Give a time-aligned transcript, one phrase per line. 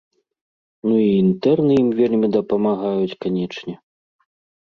[0.87, 3.73] Ну і інтэрны ім вельмі дапамагаюць, канечне.